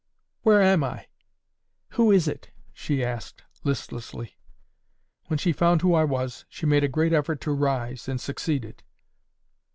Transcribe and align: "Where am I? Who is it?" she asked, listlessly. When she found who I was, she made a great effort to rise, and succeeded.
"Where 0.41 0.63
am 0.63 0.83
I? 0.83 1.05
Who 1.89 2.11
is 2.11 2.27
it?" 2.27 2.49
she 2.73 3.03
asked, 3.05 3.43
listlessly. 3.63 4.35
When 5.27 5.37
she 5.37 5.53
found 5.53 5.83
who 5.83 5.93
I 5.93 6.05
was, 6.05 6.43
she 6.49 6.65
made 6.65 6.83
a 6.83 6.87
great 6.87 7.13
effort 7.13 7.39
to 7.41 7.51
rise, 7.53 8.07
and 8.09 8.19
succeeded. 8.19 8.81